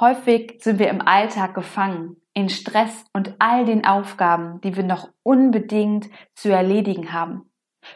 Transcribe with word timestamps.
Häufig 0.00 0.56
sind 0.60 0.80
wir 0.80 0.88
im 0.88 1.06
Alltag 1.06 1.54
gefangen, 1.54 2.16
in 2.32 2.48
Stress 2.48 3.04
und 3.12 3.36
all 3.38 3.64
den 3.64 3.86
Aufgaben, 3.86 4.60
die 4.62 4.74
wir 4.74 4.82
noch 4.82 5.08
unbedingt 5.22 6.08
zu 6.34 6.50
erledigen 6.50 7.12
haben. 7.12 7.48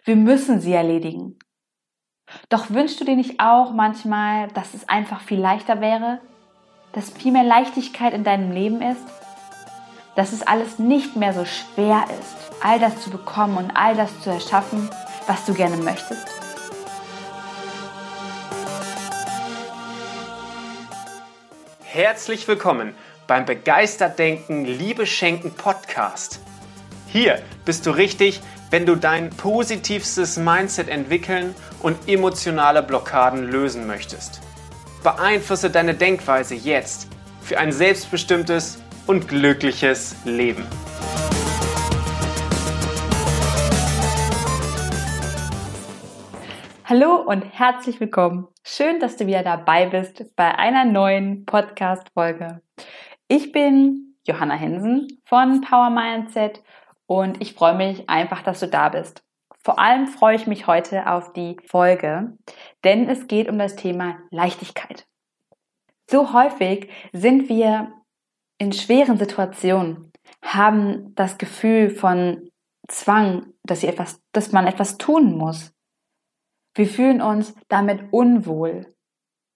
Wir 0.04 0.14
müssen 0.14 0.61
sie 0.61 0.72
erledigen. 0.72 1.40
Doch 2.50 2.71
wünschst 2.71 3.00
du 3.00 3.04
dir 3.04 3.16
nicht 3.16 3.40
auch 3.40 3.72
manchmal, 3.72 4.46
dass 4.48 4.74
es 4.74 4.88
einfach 4.88 5.22
viel 5.22 5.40
leichter 5.40 5.80
wäre? 5.80 6.21
Dass 6.92 7.11
viel 7.11 7.32
mehr 7.32 7.42
Leichtigkeit 7.42 8.15
in 8.15 8.22
deinem 8.22 8.53
Leben 8.53 8.80
ist? 8.80 9.04
Dass 10.15 10.33
es 10.33 10.46
alles 10.46 10.78
nicht 10.78 11.17
mehr 11.17 11.33
so 11.33 11.44
schwer 11.44 12.04
ist, 12.21 12.37
all 12.62 12.78
das 12.78 13.01
zu 13.03 13.10
bekommen 13.10 13.56
und 13.56 13.71
all 13.72 13.96
das 13.96 14.21
zu 14.21 14.30
erschaffen, 14.30 14.88
was 15.26 15.44
du 15.46 15.54
gerne 15.54 15.76
möchtest? 15.78 16.48
Herzlich 21.98 22.46
willkommen 22.46 22.95
beim 23.27 23.45
Begeistert 23.45 24.20
Denken, 24.20 24.65
Liebe 24.65 25.05
Schenken 25.05 25.51
Podcast. 25.51 26.38
Hier 27.09 27.43
bist 27.65 27.87
du 27.87 27.91
richtig, 27.91 28.41
wenn 28.71 28.87
du 28.87 28.95
dein 28.95 29.30
positivstes 29.30 30.37
Mindset 30.37 30.87
entwickeln 30.87 31.57
und 31.83 32.09
emotionale 32.09 32.84
Blockaden 32.84 33.51
lösen 33.51 33.88
möchtest. 33.88 34.41
Beeinflusse 35.02 35.71
deine 35.71 35.93
Denkweise 35.93 36.55
jetzt 36.55 37.09
für 37.43 37.59
ein 37.59 37.73
selbstbestimmtes 37.73 38.79
und 39.09 39.27
glückliches 39.27 40.15
Leben. 40.24 40.65
Hallo 46.91 47.16
und 47.16 47.42
herzlich 47.42 48.01
willkommen. 48.01 48.48
Schön, 48.65 48.98
dass 48.98 49.19
du 49.19 49.27
wieder 49.27 49.42
dabei 49.42 49.84
bist 49.91 50.34
bei 50.37 50.55
einer 50.55 50.87
neuen 50.87 51.45
Podcast-Folge. 51.45 52.62
Ich 53.29 53.52
bin 53.52 54.16
Johanna 54.27 54.55
Hensen 54.55 55.20
von 55.27 55.60
Power 55.60 55.90
Mindset 55.90 56.63
und 57.04 57.43
ich 57.43 57.52
freue 57.52 57.74
mich 57.74 58.09
einfach, 58.09 58.40
dass 58.40 58.60
du 58.60 58.68
da 58.68 58.88
bist. 58.88 59.23
Vor 59.63 59.79
allem 59.79 60.07
freue 60.07 60.37
ich 60.37 60.46
mich 60.46 60.66
heute 60.66 61.10
auf 61.10 61.35
die 61.35 61.59
Folge, 61.66 62.38
denn 62.85 63.07
es 63.07 63.26
geht 63.26 63.51
um 63.51 63.59
das 63.59 63.76
Thema 63.76 64.16
Leichtigkeit. 64.30 65.06
So 66.10 66.32
häufig 66.32 66.88
sind 67.12 67.50
wir 67.50 67.92
in 68.56 68.72
schweren 68.72 69.18
Situationen, 69.18 70.10
haben 70.42 71.14
das 71.16 71.36
Gefühl 71.36 71.91
von 71.91 72.48
Zwang, 72.88 73.52
dass, 73.62 73.84
etwas, 73.84 74.22
dass 74.32 74.52
man 74.52 74.66
etwas 74.66 74.96
tun 74.96 75.36
muss 75.36 75.74
wir 76.74 76.86
fühlen 76.86 77.20
uns 77.20 77.55
damit 77.69 78.12
unwohl, 78.12 78.94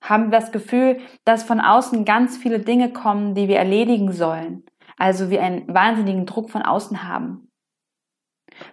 haben 0.02 0.30
das 0.30 0.52
Gefühl, 0.52 1.00
dass 1.24 1.44
von 1.44 1.60
außen 1.60 2.04
ganz 2.04 2.36
viele 2.36 2.58
Dinge 2.58 2.92
kommen, 2.92 3.34
die 3.34 3.48
wir 3.48 3.58
erledigen 3.58 4.12
sollen, 4.12 4.64
also 4.98 5.30
wir 5.30 5.42
einen 5.42 5.72
wahnsinnigen 5.72 6.26
Druck 6.26 6.50
von 6.50 6.62
außen 6.62 7.04
haben. 7.04 7.48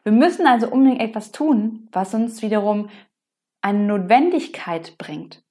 Wir 0.04 0.12
müssen 0.12 0.46
also 0.48 0.70
unbedingt 0.70 1.02
etwas 1.02 1.32
tun, 1.32 1.88
was 1.92 2.14
uns 2.14 2.42
wiederum 2.42 2.90
eine 3.62 3.80
Notwendigkeit 3.80 4.98
bringt. 4.98 5.44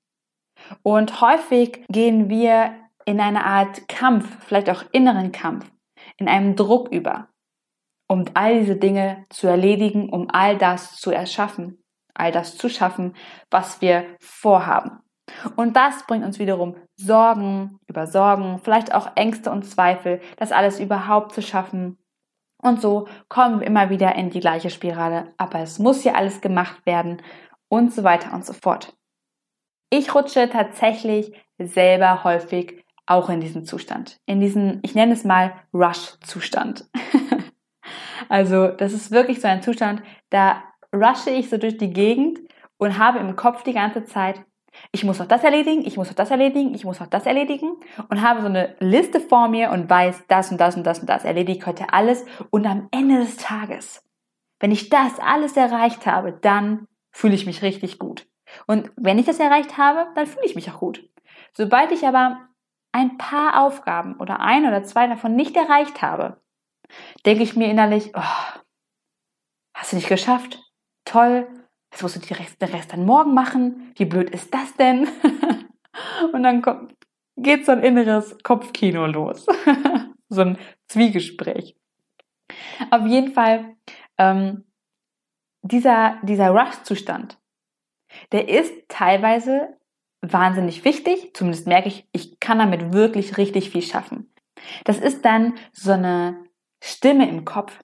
Und 0.83 1.21
häufig 1.21 1.85
gehen 1.89 2.29
wir 2.29 2.75
in 3.05 3.21
eine 3.21 3.45
Art 3.45 3.89
Kampf, 3.89 4.45
vielleicht 4.45 4.69
auch 4.69 4.85
inneren 4.93 5.33
Kampf, 5.33 5.71
in 6.19 6.29
einem 6.29 6.57
Druck 6.57 6.91
über, 6.91 7.29
um 8.09 8.25
all 8.35 8.61
diese 8.61 8.77
Dinge 8.77 9.25
zu 9.31 9.47
erledigen, 9.47 10.11
um 10.11 10.29
all 10.31 10.59
das 10.59 10.97
zu 10.97 11.11
erschaffen 11.11 11.79
all 12.19 12.33
das 12.33 12.57
zu 12.57 12.69
schaffen, 12.69 13.15
was 13.51 13.81
wir 13.81 14.05
vorhaben. 14.21 15.01
Und 15.57 15.77
das 15.77 16.07
bringt 16.07 16.25
uns 16.25 16.39
wiederum 16.39 16.77
Sorgen 16.97 17.79
über 17.87 18.07
Sorgen, 18.07 18.59
vielleicht 18.63 18.95
auch 18.95 19.11
Ängste 19.15 19.51
und 19.51 19.65
Zweifel, 19.65 20.21
das 20.37 20.53
alles 20.53 20.81
überhaupt 20.81 21.33
zu 21.33 21.43
schaffen. 21.43 21.99
Und 22.61 22.81
so 22.81 23.07
kommen 23.29 23.61
wir 23.61 23.67
immer 23.67 23.91
wieder 23.91 24.15
in 24.17 24.31
die 24.31 24.41
gleiche 24.41 24.71
Spirale. 24.71 25.33
Aber 25.37 25.61
es 25.61 25.79
muss 25.79 26.03
ja 26.05 26.15
alles 26.15 26.41
gemacht 26.41 26.85
werden 26.87 27.23
und 27.69 27.93
so 27.93 28.03
weiter 28.05 28.33
und 28.33 28.45
so 28.45 28.53
fort. 28.53 28.97
Ich 29.91 30.15
rutsche 30.15 30.49
tatsächlich 30.51 31.33
selber 31.59 32.25
häufig 32.25 32.85
auch 33.07 33.31
in 33.31 33.41
diesen 33.41 33.65
Zustand. 33.65 34.21
In 34.27 34.41
diesen, 34.41 34.81
ich 34.83 34.95
nenne 34.95 35.15
es 35.15 35.25
mal 35.25 35.55
Rush-Zustand. 35.73 36.85
also, 38.29 38.69
das 38.69 38.93
ist 38.93 39.11
wirklich 39.11 39.41
so 39.41 39.49
ein 39.49 39.63
Zustand, 39.63 40.03
da 40.31 40.63
rushe 40.95 41.31
ich 41.31 41.51
so 41.51 41.59
durch 41.59 41.77
die 41.77 41.93
Gegend 41.93 42.41
und 42.79 42.99
habe 42.99 43.19
im 43.19 43.37
Kopf 43.37 43.63
die 43.63 43.73
ganze 43.73 44.05
Zeit, 44.05 44.45
ich 44.93 45.05
muss 45.05 45.19
noch 45.19 45.27
das 45.27 45.45
erledigen, 45.45 45.85
ich 45.85 45.97
muss 45.97 46.09
noch 46.09 46.15
das 46.15 46.31
erledigen, 46.31 46.75
ich 46.75 46.85
muss 46.85 47.01
noch 47.01 47.09
das 47.09 47.27
erledigen 47.27 47.77
und 48.09 48.23
habe 48.23 48.41
so 48.41 48.47
eine 48.47 48.77
Liste 48.81 49.21
vor 49.21 49.49
mir 49.49 49.71
und 49.71 49.91
weiß, 49.91 50.25
das 50.29 50.51
und 50.51 50.61
das 50.61 50.77
und 50.77 50.85
das 50.85 51.01
und 51.01 51.09
das 51.09 51.25
erledige 51.25 51.59
ich 51.59 51.67
heute 51.67 51.93
alles 51.93 52.25
und 52.51 52.67
am 52.67 52.89
Ende 52.91 53.19
des 53.19 53.37
Tages, 53.37 54.05
wenn 54.61 54.71
ich 54.71 54.89
das 54.89 55.19
alles 55.19 55.57
erreicht 55.57 56.07
habe, 56.07 56.33
dann 56.33 56.87
fühle 57.11 57.35
ich 57.35 57.47
mich 57.47 57.63
richtig 57.63 57.99
gut. 57.99 58.27
Und 58.67 58.91
wenn 58.97 59.19
ich 59.19 59.27
das 59.27 59.41
erreicht 59.41 59.77
habe, 59.77 60.09
dann 60.15 60.27
fühle 60.27 60.47
ich 60.47 60.55
mich 60.55 60.71
auch 60.71 60.79
gut. 60.79 61.09
Sobald 61.53 61.93
ich 61.93 62.07
aber 62.07 62.49
ein 62.93 63.19
paar 63.19 63.63
Aufgaben 63.63 64.17
oder 64.19 64.41
ein 64.41 64.67
oder 64.67 64.83
zwei 64.85 65.07
davon 65.07 65.37
nicht 65.37 65.57
erreicht 65.57 66.03
habe, 66.03 66.41
denke 67.27 67.43
ich 67.43 67.57
mir 67.57 67.71
innerlich, 67.71 68.13
oh, 68.15 68.59
hast 69.75 69.93
du 69.93 69.97
nicht 69.97 70.09
geschafft? 70.09 70.68
Toll, 71.09 71.49
jetzt 71.91 72.03
musst 72.03 72.17
du 72.17 72.21
den 72.21 72.37
Rest, 72.37 72.61
den 72.61 72.69
Rest 72.69 72.93
dann 72.93 73.05
morgen 73.05 73.35
machen, 73.35 73.93
wie 73.97 74.05
blöd 74.05 74.31
ist 74.31 74.53
das 74.53 74.75
denn? 74.77 75.09
Und 76.33 76.43
dann 76.43 76.63
kommt, 76.63 76.95
geht 77.37 77.67
so 77.67 77.73
ein 77.73 77.83
inneres 77.83 78.37
Kopfkino 78.43 79.07
los. 79.07 79.47
so 80.29 80.43
ein 80.43 80.59
Zwiegespräch. 80.89 81.77
Auf 82.91 83.07
jeden 83.07 83.33
Fall, 83.33 83.77
ähm, 84.19 84.65
dieser, 85.63 86.19
dieser 86.23 86.51
Rush-Zustand, 86.51 87.39
der 88.33 88.49
ist 88.49 88.73
teilweise 88.89 89.77
wahnsinnig 90.21 90.85
wichtig. 90.85 91.35
Zumindest 91.35 91.67
merke 91.67 91.89
ich, 91.89 92.09
ich 92.13 92.41
kann 92.41 92.59
damit 92.59 92.93
wirklich 92.93 93.37
richtig 93.37 93.71
viel 93.71 93.83
schaffen. 93.83 94.33
Das 94.85 94.99
ist 94.99 95.25
dann 95.25 95.55
so 95.73 95.93
eine 95.93 96.45
Stimme 96.83 97.29
im 97.29 97.45
Kopf, 97.45 97.79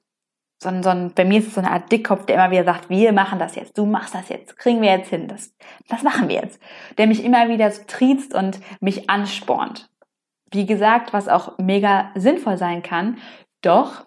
so 0.65 0.83
so 0.83 0.89
ein, 0.91 1.13
bei 1.15 1.25
mir 1.25 1.39
ist 1.39 1.49
es 1.49 1.55
so 1.55 1.61
eine 1.61 1.71
Art 1.71 1.91
Dickkopf, 1.93 2.27
der 2.27 2.37
immer 2.37 2.51
wieder 2.51 2.65
sagt, 2.65 2.91
wir 2.91 3.13
machen 3.13 3.39
das 3.39 3.55
jetzt, 3.55 3.79
du 3.79 3.87
machst 3.87 4.15
das 4.15 4.29
jetzt, 4.29 4.57
kriegen 4.57 4.83
wir 4.83 4.91
jetzt 4.91 5.11
hin, 5.11 5.29
das, 5.29 5.55
das 5.89 6.03
machen 6.03 6.29
wir 6.29 6.37
jetzt. 6.37 6.61
Der 6.99 7.07
mich 7.07 7.25
immer 7.25 7.49
wieder 7.49 7.71
so 7.71 7.83
triezt 7.87 8.35
und 8.35 8.61
mich 8.81 9.09
anspornt. 9.09 9.91
Wie 10.51 10.67
gesagt, 10.67 11.13
was 11.13 11.29
auch 11.29 11.59
mega 11.59 12.11
sinnvoll 12.15 12.57
sein 12.57 12.83
kann. 12.83 13.19
Doch, 13.63 14.07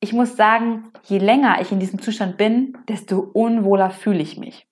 ich 0.00 0.12
muss 0.12 0.36
sagen, 0.36 0.90
je 1.04 1.18
länger 1.18 1.60
ich 1.60 1.72
in 1.72 1.80
diesem 1.80 2.00
Zustand 2.00 2.36
bin, 2.38 2.76
desto 2.88 3.18
unwohler 3.20 3.90
fühle 3.90 4.20
ich 4.20 4.38
mich. 4.38 4.66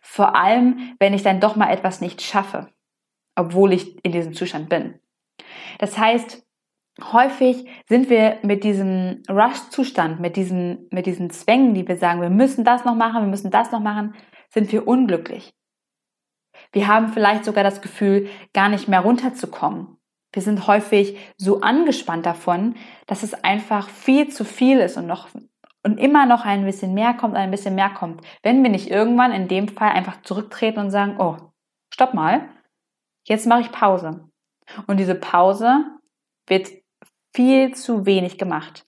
Vor 0.00 0.36
allem, 0.36 0.94
wenn 0.98 1.14
ich 1.14 1.22
dann 1.22 1.40
doch 1.40 1.56
mal 1.56 1.70
etwas 1.70 2.00
nicht 2.00 2.22
schaffe, 2.22 2.68
obwohl 3.34 3.72
ich 3.72 4.04
in 4.04 4.12
diesem 4.12 4.34
Zustand 4.34 4.68
bin. 4.68 4.98
Das 5.78 5.98
heißt, 5.98 6.45
häufig 7.02 7.68
sind 7.88 8.08
wir 8.08 8.38
mit 8.42 8.64
diesem 8.64 9.22
Rush-Zustand, 9.28 10.20
mit 10.20 10.36
diesen, 10.36 10.88
mit 10.90 11.06
diesen 11.06 11.30
Zwängen, 11.30 11.74
die 11.74 11.86
wir 11.86 11.96
sagen, 11.96 12.20
wir 12.20 12.30
müssen 12.30 12.64
das 12.64 12.84
noch 12.84 12.94
machen, 12.94 13.22
wir 13.22 13.30
müssen 13.30 13.50
das 13.50 13.70
noch 13.72 13.80
machen, 13.80 14.14
sind 14.48 14.72
wir 14.72 14.88
unglücklich. 14.88 15.52
Wir 16.72 16.88
haben 16.88 17.08
vielleicht 17.08 17.44
sogar 17.44 17.64
das 17.64 17.82
Gefühl, 17.82 18.28
gar 18.54 18.68
nicht 18.68 18.88
mehr 18.88 19.00
runterzukommen. 19.00 19.98
Wir 20.32 20.42
sind 20.42 20.66
häufig 20.66 21.18
so 21.36 21.60
angespannt 21.60 22.26
davon, 22.26 22.74
dass 23.06 23.22
es 23.22 23.34
einfach 23.44 23.88
viel 23.88 24.28
zu 24.28 24.44
viel 24.44 24.78
ist 24.78 24.96
und 24.96 25.06
noch 25.06 25.28
und 25.82 25.98
immer 25.98 26.26
noch 26.26 26.44
ein 26.44 26.64
bisschen 26.64 26.94
mehr 26.94 27.14
kommt, 27.14 27.36
ein 27.36 27.52
bisschen 27.52 27.76
mehr 27.76 27.90
kommt. 27.90 28.20
Wenn 28.42 28.60
wir 28.64 28.70
nicht 28.70 28.90
irgendwann 28.90 29.30
in 29.30 29.46
dem 29.46 29.68
Fall 29.68 29.90
einfach 29.90 30.20
zurücktreten 30.22 30.80
und 30.80 30.90
sagen, 30.90 31.14
oh, 31.20 31.36
stopp 31.90 32.12
mal, 32.12 32.48
jetzt 33.24 33.46
mache 33.46 33.60
ich 33.60 33.70
Pause. 33.70 34.28
Und 34.88 34.98
diese 34.98 35.14
Pause 35.14 35.84
wird 36.48 36.70
viel 37.36 37.74
zu 37.74 38.06
wenig 38.06 38.38
gemacht. 38.38 38.86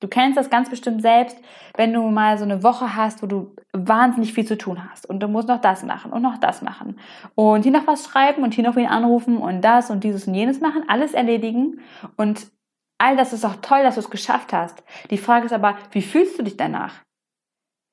Du 0.00 0.08
kennst 0.08 0.38
das 0.38 0.50
ganz 0.50 0.68
bestimmt 0.70 1.02
selbst, 1.02 1.38
wenn 1.76 1.92
du 1.92 2.02
mal 2.08 2.38
so 2.38 2.44
eine 2.44 2.62
Woche 2.62 2.96
hast, 2.96 3.22
wo 3.22 3.26
du 3.26 3.54
wahnsinnig 3.72 4.32
viel 4.32 4.46
zu 4.46 4.56
tun 4.58 4.90
hast 4.90 5.08
und 5.08 5.20
du 5.20 5.28
musst 5.28 5.48
noch 5.48 5.60
das 5.60 5.84
machen 5.84 6.12
und 6.12 6.22
noch 6.22 6.38
das 6.38 6.62
machen 6.62 6.98
und 7.34 7.62
hier 7.62 7.72
noch 7.72 7.86
was 7.86 8.06
schreiben 8.06 8.42
und 8.42 8.54
hier 8.54 8.64
noch 8.64 8.76
wen 8.76 8.88
anrufen 8.88 9.36
und 9.36 9.62
das 9.62 9.90
und 9.90 10.02
dieses 10.02 10.26
und 10.26 10.34
jenes 10.34 10.60
machen, 10.60 10.84
alles 10.88 11.12
erledigen 11.12 11.80
und 12.16 12.50
all 12.98 13.16
das 13.16 13.32
ist 13.32 13.44
auch 13.44 13.56
toll, 13.56 13.82
dass 13.82 13.94
du 13.94 14.00
es 14.00 14.10
geschafft 14.10 14.52
hast. 14.52 14.82
Die 15.10 15.18
Frage 15.18 15.46
ist 15.46 15.52
aber, 15.52 15.76
wie 15.92 16.02
fühlst 16.02 16.38
du 16.38 16.42
dich 16.42 16.56
danach? 16.56 17.02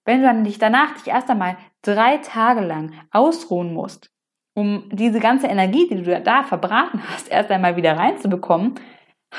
Wenn 0.05 0.21
du 0.21 0.25
dann 0.25 0.43
dich 0.43 0.57
danach 0.57 0.93
dich 0.95 1.07
erst 1.07 1.29
einmal 1.29 1.57
drei 1.81 2.17
Tage 2.17 2.61
lang 2.61 2.93
ausruhen 3.11 3.73
musst, 3.73 4.09
um 4.55 4.89
diese 4.91 5.19
ganze 5.19 5.47
Energie, 5.47 5.87
die 5.89 6.03
du 6.03 6.21
da 6.21 6.43
verbraten 6.43 7.01
hast, 7.09 7.29
erst 7.29 7.49
einmal 7.51 7.75
wieder 7.75 7.97
reinzubekommen, 7.97 8.75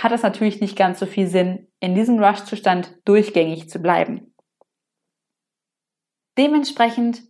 hat 0.02 0.12
es 0.12 0.22
natürlich 0.22 0.60
nicht 0.60 0.76
ganz 0.76 0.98
so 0.98 1.06
viel 1.06 1.26
Sinn, 1.28 1.68
in 1.80 1.94
diesem 1.94 2.22
Rush-Zustand 2.22 2.98
durchgängig 3.04 3.70
zu 3.70 3.80
bleiben. 3.80 4.34
Dementsprechend 6.36 7.22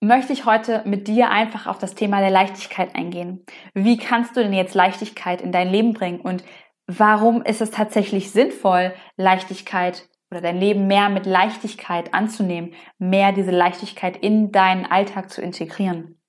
möchte 0.00 0.34
ich 0.34 0.44
heute 0.44 0.82
mit 0.84 1.08
dir 1.08 1.30
einfach 1.30 1.66
auf 1.66 1.78
das 1.78 1.94
Thema 1.94 2.20
der 2.20 2.30
Leichtigkeit 2.30 2.94
eingehen. 2.94 3.44
Wie 3.72 3.96
kannst 3.96 4.36
du 4.36 4.42
denn 4.42 4.52
jetzt 4.52 4.74
Leichtigkeit 4.74 5.40
in 5.40 5.50
dein 5.50 5.70
Leben 5.70 5.94
bringen 5.94 6.20
und 6.20 6.44
warum 6.86 7.42
ist 7.42 7.62
es 7.62 7.70
tatsächlich 7.70 8.30
sinnvoll, 8.30 8.92
Leichtigkeit 9.16 10.06
oder 10.30 10.42
dein 10.42 10.58
Leben 10.58 10.86
mehr 10.86 11.08
mit 11.08 11.24
Leichtigkeit 11.24 12.12
anzunehmen, 12.12 12.74
mehr 12.98 13.32
diese 13.32 13.50
Leichtigkeit 13.50 14.18
in 14.18 14.52
deinen 14.52 14.84
Alltag 14.84 15.30
zu 15.30 15.40
integrieren? 15.40 16.20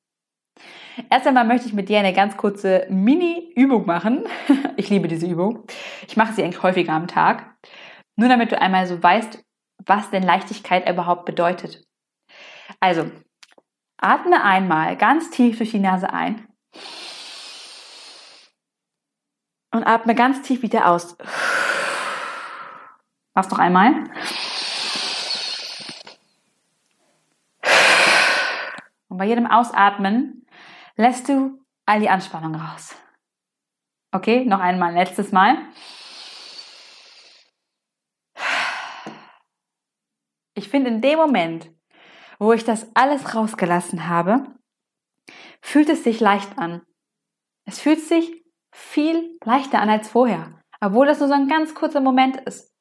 Erst 1.10 1.28
einmal 1.28 1.46
möchte 1.46 1.68
ich 1.68 1.74
mit 1.74 1.90
dir 1.90 2.00
eine 2.00 2.14
ganz 2.14 2.38
kurze 2.38 2.88
Mini-Übung 2.90 3.86
machen. 3.86 4.26
Ich 4.78 4.90
liebe 4.90 5.08
diese 5.08 5.26
Übung. 5.26 5.64
Ich 6.06 6.18
mache 6.18 6.34
sie 6.34 6.44
eigentlich 6.44 6.62
häufiger 6.62 6.92
am 6.92 7.08
Tag. 7.08 7.56
Nur 8.18 8.28
damit 8.28 8.52
du 8.52 8.60
einmal 8.60 8.86
so 8.88 9.02
weißt, 9.02 9.42
was 9.86 10.10
denn 10.10 10.22
Leichtigkeit 10.22 10.90
überhaupt 10.90 11.24
bedeutet. 11.24 11.82
Also, 12.82 13.10
atme 13.96 14.44
einmal 14.44 14.98
ganz 14.98 15.30
tief 15.30 15.58
durch 15.58 15.72
die 15.72 15.80
Nase 15.80 16.12
ein. 16.12 16.46
Und 19.72 19.86
atme 19.88 20.14
ganz 20.14 20.42
tief 20.42 20.62
wieder 20.62 20.90
aus. 20.90 21.18
Mach's 23.34 23.50
noch 23.50 23.60
einmal. 23.60 23.94
Und 29.08 29.18
bei 29.18 29.26
jedem 29.26 29.48
Ausatmen 29.48 30.45
lässt 30.96 31.30
du 31.30 31.64
all 31.86 32.00
die 32.00 32.10
Anspannung 32.10 32.56
raus. 32.56 32.96
Okay, 34.12 34.46
noch 34.46 34.60
einmal, 34.60 34.94
letztes 34.94 35.32
Mal. 35.32 35.58
Ich 40.54 40.70
finde, 40.70 40.90
in 40.90 41.02
dem 41.02 41.20
Moment, 41.20 41.70
wo 42.40 42.54
ich 42.54 42.64
das 42.64 42.90
alles 42.96 43.36
rausgelassen 43.36 44.08
habe, 44.08 44.56
fühlt 45.62 45.90
es 45.90 46.04
sich 46.04 46.20
leicht 46.20 46.58
an. 46.58 46.82
Es 47.68 47.80
fühlt 47.80 48.00
sich 48.00 48.44
viel 48.74 49.38
leichter 49.44 49.80
an 49.80 49.90
als 49.90 50.10
vorher, 50.10 50.62
obwohl 50.80 51.08
das 51.08 51.20
nur 51.20 51.28
so 51.28 51.34
ein 51.34 51.48
ganz 51.48 51.76
kurzer 51.76 52.02
Moment 52.02 52.38
ist. 52.38 52.74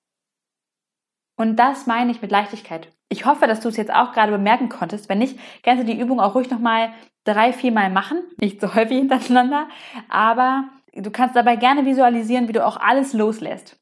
Und 1.36 1.56
das 1.56 1.86
meine 1.86 2.12
ich 2.12 2.22
mit 2.22 2.30
Leichtigkeit. 2.30 2.92
Ich 3.08 3.26
hoffe, 3.26 3.46
dass 3.46 3.60
du 3.60 3.68
es 3.68 3.76
jetzt 3.76 3.92
auch 3.92 4.12
gerade 4.12 4.30
bemerken 4.30 4.68
konntest. 4.68 5.08
Wenn 5.08 5.18
nicht, 5.18 5.38
du 5.64 5.84
die 5.84 5.98
Übung 5.98 6.20
auch 6.20 6.34
ruhig 6.34 6.50
nochmal 6.50 6.94
drei, 7.24 7.52
vier 7.52 7.72
Mal 7.72 7.90
machen. 7.90 8.22
Nicht 8.40 8.60
so 8.60 8.74
häufig 8.74 8.98
hintereinander. 8.98 9.68
Aber 10.08 10.68
du 10.92 11.10
kannst 11.10 11.36
dabei 11.36 11.56
gerne 11.56 11.84
visualisieren, 11.84 12.48
wie 12.48 12.52
du 12.52 12.64
auch 12.64 12.76
alles 12.76 13.12
loslässt. 13.12 13.78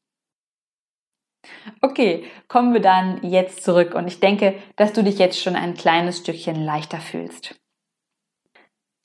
Okay, 1.81 2.25
kommen 2.47 2.73
wir 2.73 2.81
dann 2.81 3.21
jetzt 3.21 3.63
zurück 3.63 3.95
und 3.95 4.07
ich 4.07 4.21
denke, 4.21 4.55
dass 4.77 4.93
du 4.93 5.03
dich 5.03 5.17
jetzt 5.19 5.41
schon 5.41 5.55
ein 5.55 5.73
kleines 5.73 6.19
Stückchen 6.19 6.63
leichter 6.63 6.99
fühlst. 6.99 7.59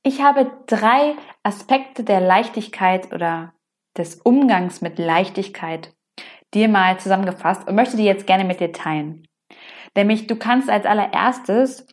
Ich 0.04 0.22
habe 0.22 0.50
drei 0.66 1.16
Aspekte 1.42 2.04
der 2.04 2.20
Leichtigkeit 2.20 3.12
oder 3.12 3.52
des 3.96 4.14
Umgangs 4.14 4.80
mit 4.80 4.98
Leichtigkeit 4.98 5.92
dir 6.54 6.68
mal 6.68 6.98
zusammengefasst 6.98 7.68
und 7.68 7.74
möchte 7.74 7.96
die 7.96 8.04
jetzt 8.04 8.26
gerne 8.26 8.44
mit 8.44 8.60
dir 8.60 8.72
teilen. 8.72 9.26
Nämlich, 9.96 10.26
du 10.26 10.36
kannst 10.36 10.70
als 10.70 10.86
allererstes 10.86 11.86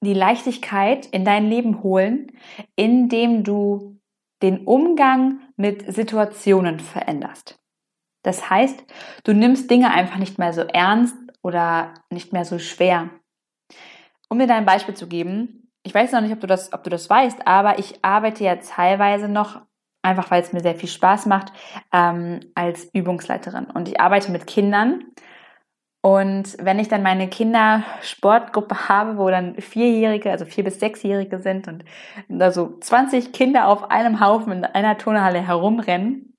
die 0.00 0.14
Leichtigkeit 0.14 1.06
in 1.06 1.24
dein 1.24 1.46
Leben 1.46 1.82
holen, 1.82 2.32
indem 2.76 3.44
du 3.44 3.98
den 4.42 4.66
Umgang 4.66 5.40
mit 5.56 5.92
Situationen 5.92 6.80
veränderst. 6.80 7.58
Das 8.22 8.48
heißt, 8.48 8.84
du 9.24 9.32
nimmst 9.32 9.70
Dinge 9.70 9.92
einfach 9.92 10.18
nicht 10.18 10.38
mehr 10.38 10.52
so 10.52 10.62
ernst 10.62 11.16
oder 11.42 11.94
nicht 12.10 12.32
mehr 12.32 12.44
so 12.44 12.58
schwer. 12.58 13.10
Um 14.28 14.38
dir 14.38 14.46
da 14.46 14.56
ein 14.56 14.66
Beispiel 14.66 14.94
zu 14.94 15.08
geben, 15.08 15.70
ich 15.82 15.94
weiß 15.94 16.12
noch 16.12 16.20
nicht, 16.20 16.32
ob 16.32 16.40
du 16.40 16.46
das, 16.46 16.72
ob 16.72 16.84
du 16.84 16.90
das 16.90 17.08
weißt, 17.08 17.46
aber 17.46 17.78
ich 17.78 18.04
arbeite 18.04 18.44
ja 18.44 18.56
teilweise 18.56 19.28
noch 19.28 19.62
einfach 20.02 20.30
weil 20.30 20.42
es 20.42 20.52
mir 20.52 20.60
sehr 20.60 20.74
viel 20.74 20.88
Spaß 20.88 21.26
macht, 21.26 21.52
ähm, 21.92 22.40
als 22.54 22.88
Übungsleiterin. 22.92 23.66
Und 23.66 23.88
ich 23.88 24.00
arbeite 24.00 24.32
mit 24.32 24.46
Kindern. 24.46 25.04
Und 26.02 26.56
wenn 26.58 26.78
ich 26.78 26.88
dann 26.88 27.02
meine 27.02 27.28
Kindersportgruppe 27.28 28.88
habe, 28.88 29.18
wo 29.18 29.28
dann 29.28 29.56
Vierjährige, 29.56 30.30
also 30.30 30.46
vier 30.46 30.64
bis 30.64 30.80
sechsjährige 30.80 31.38
sind 31.40 31.68
und 31.68 31.84
da 32.28 32.50
so 32.50 32.78
20 32.78 33.32
Kinder 33.32 33.68
auf 33.68 33.90
einem 33.90 34.20
Haufen 34.20 34.52
in 34.52 34.64
einer 34.64 34.96
Turnhalle 34.96 35.46
herumrennen, 35.46 36.34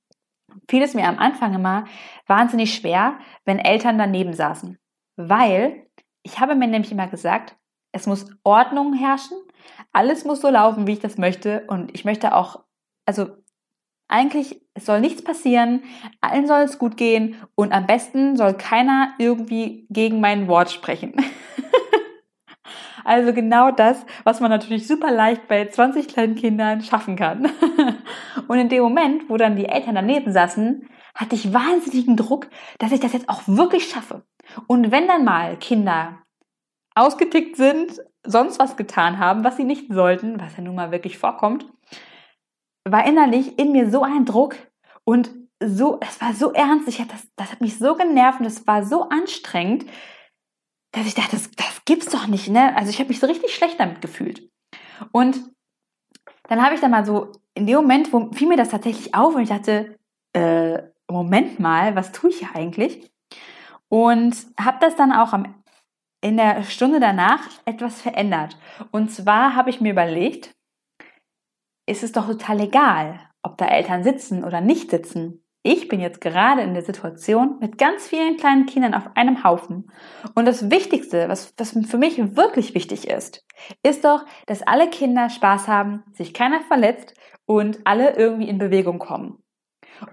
fiel 0.67 0.81
es 0.81 0.95
mir 0.95 1.07
am 1.07 1.19
Anfang 1.19 1.53
immer 1.53 1.85
wahnsinnig 2.25 2.73
schwer, 2.73 3.19
wenn 3.45 3.59
Eltern 3.59 3.99
daneben 3.99 4.33
saßen. 4.33 4.79
Weil 5.15 5.85
ich 6.23 6.39
habe 6.39 6.55
mir 6.55 6.67
nämlich 6.67 6.91
immer 6.91 7.07
gesagt, 7.07 7.55
es 7.91 8.07
muss 8.07 8.31
Ordnung 8.43 8.93
herrschen, 8.93 9.37
alles 9.91 10.25
muss 10.25 10.41
so 10.41 10.49
laufen, 10.49 10.87
wie 10.87 10.93
ich 10.93 10.99
das 10.99 11.17
möchte 11.17 11.65
und 11.67 11.93
ich 11.93 12.03
möchte 12.03 12.33
auch, 12.33 12.63
also 13.05 13.27
eigentlich 14.11 14.61
soll 14.77 14.99
nichts 14.99 15.23
passieren, 15.23 15.83
allen 16.19 16.47
soll 16.47 16.61
es 16.61 16.77
gut 16.77 16.97
gehen 16.97 17.35
und 17.55 17.71
am 17.71 17.87
besten 17.87 18.35
soll 18.35 18.53
keiner 18.53 19.13
irgendwie 19.17 19.87
gegen 19.89 20.19
mein 20.19 20.47
Wort 20.47 20.71
sprechen. 20.71 21.13
also 23.05 23.33
genau 23.33 23.71
das, 23.71 24.05
was 24.23 24.39
man 24.39 24.51
natürlich 24.51 24.87
super 24.87 25.11
leicht 25.11 25.47
bei 25.47 25.65
20 25.65 26.07
kleinen 26.07 26.35
Kindern 26.35 26.81
schaffen 26.81 27.15
kann. 27.15 27.49
und 28.47 28.57
in 28.57 28.69
dem 28.69 28.83
Moment, 28.83 29.29
wo 29.29 29.37
dann 29.37 29.55
die 29.55 29.67
Eltern 29.67 29.95
daneben 29.95 30.31
saßen, 30.31 30.87
hatte 31.15 31.35
ich 31.35 31.53
wahnsinnigen 31.53 32.17
Druck, 32.17 32.49
dass 32.79 32.91
ich 32.91 32.99
das 32.99 33.13
jetzt 33.13 33.29
auch 33.29 33.41
wirklich 33.45 33.89
schaffe. 33.89 34.23
Und 34.67 34.91
wenn 34.91 35.07
dann 35.07 35.25
mal 35.25 35.57
Kinder 35.57 36.19
ausgetickt 36.95 37.55
sind, 37.55 38.01
sonst 38.25 38.59
was 38.59 38.77
getan 38.77 39.19
haben, 39.19 39.43
was 39.43 39.57
sie 39.57 39.63
nicht 39.63 39.91
sollten, 39.91 40.39
was 40.39 40.57
ja 40.57 40.63
nun 40.63 40.75
mal 40.75 40.91
wirklich 40.91 41.17
vorkommt, 41.17 41.65
war 42.83 43.05
innerlich 43.05 43.57
in 43.59 43.71
mir 43.71 43.89
so 43.89 44.03
ein 44.03 44.25
Druck 44.25 44.55
und 45.03 45.31
so, 45.63 45.99
es 46.01 46.19
war 46.21 46.33
so 46.33 46.51
ernst, 46.53 46.87
ich 46.87 46.99
hatte 46.99 47.11
das, 47.11 47.27
das 47.35 47.51
hat 47.51 47.61
mich 47.61 47.77
so 47.77 47.95
genervt 47.95 48.39
und 48.39 48.45
es 48.45 48.65
war 48.65 48.83
so 48.83 49.09
anstrengend, 49.09 49.85
dass 50.91 51.05
ich 51.05 51.13
dachte, 51.13 51.35
das, 51.35 51.51
das 51.51 51.85
gibt's 51.85 52.09
doch 52.11 52.27
nicht, 52.27 52.49
ne? 52.49 52.75
Also 52.75 52.89
ich 52.89 52.99
habe 52.99 53.09
mich 53.09 53.19
so 53.19 53.27
richtig 53.27 53.53
schlecht 53.53 53.79
damit 53.79 54.01
gefühlt. 54.01 54.49
Und 55.11 55.39
dann 56.49 56.63
habe 56.63 56.75
ich 56.75 56.81
dann 56.81 56.91
mal 56.91 57.05
so, 57.05 57.31
in 57.53 57.65
dem 57.65 57.75
Moment, 57.75 58.11
wo 58.11 58.31
fiel 58.31 58.47
mir 58.47 58.57
das 58.57 58.69
tatsächlich 58.69 59.13
auf 59.13 59.35
und 59.35 59.43
ich 59.43 59.49
dachte, 59.49 59.97
äh, 60.33 60.81
Moment 61.09 61.59
mal, 61.59 61.95
was 61.95 62.11
tue 62.11 62.29
ich 62.29 62.39
hier 62.39 62.55
eigentlich? 62.55 63.11
Und 63.89 64.35
habe 64.59 64.77
das 64.79 64.95
dann 64.95 65.11
auch 65.11 65.33
am, 65.33 65.63
in 66.21 66.37
der 66.37 66.63
Stunde 66.63 66.99
danach 66.99 67.41
etwas 67.65 68.01
verändert. 68.01 68.57
Und 68.91 69.11
zwar 69.11 69.55
habe 69.55 69.69
ich 69.69 69.81
mir 69.81 69.91
überlegt, 69.91 70.55
ist 71.85 72.03
es 72.03 72.11
doch 72.11 72.27
total 72.27 72.61
egal, 72.61 73.19
ob 73.43 73.57
da 73.57 73.65
Eltern 73.65 74.03
sitzen 74.03 74.43
oder 74.43 74.61
nicht 74.61 74.91
sitzen. 74.91 75.43
Ich 75.63 75.87
bin 75.87 75.99
jetzt 75.99 76.21
gerade 76.21 76.61
in 76.61 76.73
der 76.73 76.83
Situation 76.83 77.57
mit 77.59 77.77
ganz 77.77 78.07
vielen 78.07 78.37
kleinen 78.37 78.65
Kindern 78.65 78.95
auf 78.95 79.15
einem 79.15 79.43
Haufen. 79.43 79.91
Und 80.33 80.45
das 80.45 80.71
Wichtigste, 80.71 81.29
was, 81.29 81.53
was 81.57 81.77
für 81.85 81.99
mich 81.99 82.17
wirklich 82.35 82.73
wichtig 82.73 83.07
ist, 83.07 83.45
ist 83.83 84.03
doch, 84.03 84.25
dass 84.47 84.63
alle 84.63 84.89
Kinder 84.89 85.29
Spaß 85.29 85.67
haben, 85.67 86.03
sich 86.13 86.33
keiner 86.33 86.61
verletzt 86.61 87.13
und 87.45 87.79
alle 87.83 88.15
irgendwie 88.15 88.49
in 88.49 88.57
Bewegung 88.57 88.97
kommen. 88.97 89.37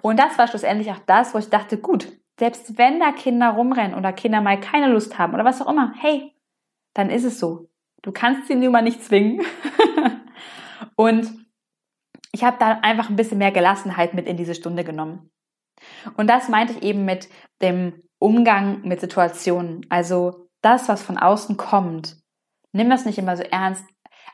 Und 0.02 0.18
das 0.18 0.36
war 0.36 0.48
schlussendlich 0.48 0.90
auch 0.90 1.00
das, 1.06 1.32
wo 1.32 1.38
ich 1.38 1.48
dachte, 1.48 1.78
gut, 1.78 2.08
selbst 2.38 2.76
wenn 2.76 3.00
da 3.00 3.12
Kinder 3.12 3.50
rumrennen 3.50 3.96
oder 3.96 4.12
Kinder 4.12 4.42
mal 4.42 4.60
keine 4.60 4.88
Lust 4.88 5.18
haben 5.18 5.32
oder 5.32 5.46
was 5.46 5.62
auch 5.62 5.70
immer, 5.70 5.94
hey, 5.98 6.34
dann 6.92 7.08
ist 7.08 7.24
es 7.24 7.38
so. 7.38 7.70
Du 8.02 8.12
kannst 8.12 8.48
sie 8.48 8.54
nun 8.54 8.72
mal 8.72 8.82
nicht 8.82 9.02
zwingen. 9.02 9.40
und 10.96 11.47
ich 12.32 12.44
habe 12.44 12.56
da 12.58 12.78
einfach 12.82 13.08
ein 13.08 13.16
bisschen 13.16 13.38
mehr 13.38 13.52
Gelassenheit 13.52 14.14
mit 14.14 14.26
in 14.26 14.36
diese 14.36 14.54
Stunde 14.54 14.84
genommen. 14.84 15.30
Und 16.16 16.28
das 16.28 16.48
meinte 16.48 16.74
ich 16.74 16.82
eben 16.82 17.04
mit 17.04 17.28
dem 17.62 18.02
Umgang 18.18 18.82
mit 18.82 19.00
Situationen. 19.00 19.86
Also 19.88 20.48
das, 20.60 20.88
was 20.88 21.02
von 21.02 21.18
außen 21.18 21.56
kommt. 21.56 22.16
Nimm 22.72 22.90
das 22.90 23.04
nicht 23.04 23.18
immer 23.18 23.36
so 23.36 23.42
ernst. 23.44 23.84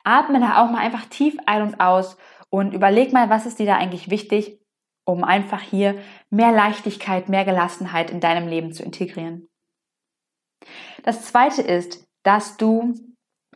Atme 0.05 0.41
da 0.41 0.63
auch 0.63 0.71
mal 0.71 0.81
einfach 0.81 1.07
tief 1.07 1.37
ein 1.47 1.63
und 1.63 1.81
aus 1.81 2.17
und 2.51 2.73
überleg 2.73 3.13
mal, 3.13 3.31
was 3.31 3.47
ist 3.47 3.59
dir 3.59 3.67
da 3.67 3.77
eigentlich 3.77 4.11
wichtig, 4.11 4.61
um 5.07 5.25
einfach 5.25 5.61
hier 5.61 5.99
mehr 6.31 6.53
Leichtigkeit, 6.53 7.29
mehr 7.29 7.45
Gelassenheit 7.45 8.11
in 8.11 8.21
deinem 8.21 8.49
Leben 8.49 8.73
zu 8.73 8.83
integrieren. 8.83 9.49
Das 11.03 11.23
zweite 11.25 11.63
ist, 11.63 12.07
dass 12.23 12.57
du 12.57 12.95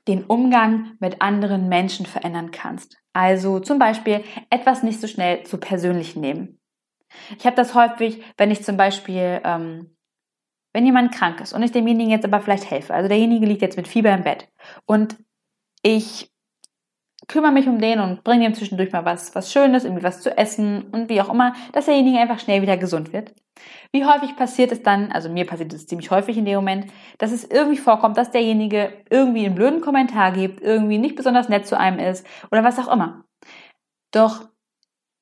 den 0.09 0.25
Umgang 0.25 0.97
mit 0.99 1.21
anderen 1.21 1.69
Menschen 1.69 2.07
verändern 2.07 2.51
kannst. 2.51 2.99
Also 3.13 3.61
zum 3.61 3.79
Beispiel 3.79 4.25
etwas 4.51 4.83
nicht 4.83 5.01
so 5.01 5.07
schnell 5.07 5.45
zu 5.45 5.59
persönlich 5.59 6.17
nehmen. 6.17 6.61
Ich 7.39 7.47
habe 7.47 7.57
das 7.57 7.75
häufig, 7.75 8.23
wenn 8.37 8.51
ich 8.51 8.65
zum 8.65 8.77
Beispiel, 8.77 9.41
ähm, 9.45 9.97
wenn 10.73 10.87
jemand 10.87 11.13
krank 11.15 11.41
ist 11.41 11.53
und 11.53 11.63
ich 11.63 11.73
demjenigen 11.73 12.11
jetzt 12.11 12.25
aber 12.25 12.41
vielleicht 12.41 12.71
helfe. 12.71 12.95
Also 12.95 13.09
derjenige 13.09 13.47
liegt 13.47 13.63
jetzt 13.63 13.77
mit 13.77 13.89
Fieber 13.89 14.13
im 14.13 14.25
Bett 14.25 14.49
und 14.87 15.17
ich 15.83 16.31
kümmere 17.29 17.53
mich 17.53 17.69
um 17.69 17.79
den 17.79 18.01
und 18.01 18.25
bringe 18.25 18.47
ihm 18.47 18.55
zwischendurch 18.55 18.91
mal 18.91 19.05
was, 19.05 19.35
was 19.35 19.53
Schönes, 19.53 19.85
irgendwie 19.85 20.03
was 20.03 20.21
zu 20.21 20.37
essen 20.37 20.85
und 20.93 21.09
wie 21.11 21.21
auch 21.21 21.29
immer, 21.29 21.55
dass 21.73 21.85
derjenige 21.85 22.19
einfach 22.19 22.41
schnell 22.41 22.63
wieder 22.63 22.79
gesund 22.79 23.13
wird. 23.13 23.35
Wie 23.93 24.05
häufig 24.05 24.35
passiert 24.37 24.73
es 24.73 24.83
dann, 24.83 25.13
also 25.13 25.29
mir 25.29 25.47
passiert 25.47 25.73
es 25.73 25.87
ziemlich 25.87 26.11
häufig 26.11 26.39
in 26.39 26.47
dem 26.47 26.57
Moment, 26.57 26.91
dass 27.19 27.33
es 27.33 27.45
irgendwie 27.45 27.77
vorkommt, 27.77 28.17
dass 28.17 28.31
derjenige 28.31 28.93
irgendwie 29.11 29.45
einen 29.45 29.55
blöden 29.55 29.81
Kommentar 29.81 30.33
gibt, 30.33 30.63
irgendwie 30.63 30.99
nicht 30.99 31.17
besonders 31.17 31.49
nett 31.49 31.67
zu 31.67 31.79
einem 31.79 31.99
ist 31.99 32.27
oder 32.51 32.65
was 32.65 32.79
auch 32.79 32.91
immer. 32.91 33.25
Doch 34.11 34.49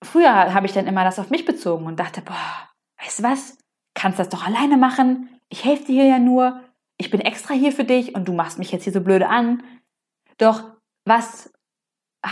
früher 0.03 0.55
habe 0.55 0.67
ich 0.67 0.73
dann 0.73 0.87
immer 0.87 1.03
das 1.03 1.19
auf 1.19 1.31
mich 1.31 1.45
bezogen 1.45 1.87
und 1.87 1.99
dachte, 1.99 2.23
boah, 2.23 2.71
weißt 3.03 3.19
du 3.19 3.23
was? 3.25 3.59
Kannst 3.95 4.19
das 4.19 4.29
doch 4.29 4.47
alleine 4.47 4.77
machen. 4.77 5.31
Ich 5.49 5.65
helfe 5.65 5.87
dir 5.87 6.03
hier 6.03 6.07
ja 6.07 6.19
nur. 6.19 6.61
Ich 6.99 7.11
bin 7.11 7.21
extra 7.21 7.55
hier 7.55 7.73
für 7.73 7.85
dich 7.85 8.15
und 8.15 8.29
du 8.29 8.33
machst 8.33 8.59
mich 8.59 8.71
jetzt 8.71 8.85
hier 8.85 8.93
so 8.93 9.01
blöde 9.01 9.29
an. 9.29 9.63
Doch 10.39 10.65
was 11.05 11.51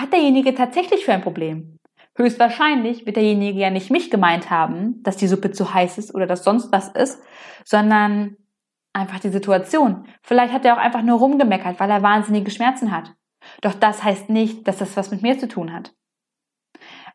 hat 0.01 0.13
derjenige 0.13 0.55
tatsächlich 0.55 1.05
für 1.05 1.13
ein 1.13 1.23
Problem? 1.23 1.79
Höchstwahrscheinlich 2.17 3.07
wird 3.07 3.17
derjenige 3.17 3.59
ja 3.59 3.71
nicht 3.71 3.91
mich 3.91 4.11
gemeint 4.11 4.51
haben, 4.51 5.03
dass 5.03 5.17
die 5.17 5.27
Suppe 5.27 5.51
zu 5.51 5.75
heiß 5.75 5.99
ist 5.99 6.15
oder 6.15 6.27
dass 6.27 6.45
sonst 6.45 6.71
was 6.71 6.89
ist, 6.89 7.21
sondern 7.65 8.37
einfach 8.93 9.19
die 9.19 9.31
Situation. 9.31 10.07
Vielleicht 10.23 10.53
hat 10.53 10.65
er 10.65 10.75
auch 10.75 10.81
einfach 10.81 11.03
nur 11.03 11.19
rumgemeckert, 11.19 11.81
weil 11.81 11.91
er 11.91 12.03
wahnsinnige 12.03 12.51
Schmerzen 12.51 12.93
hat. 12.93 13.15
Doch 13.61 13.75
das 13.75 14.05
heißt 14.05 14.31
nicht, 14.31 14.67
dass 14.69 14.79
das 14.79 14.97
was 14.97 15.11
mit 15.11 15.23
mir 15.23 15.39
zu 15.39 15.49
tun 15.49 15.73
hat. 15.73 15.93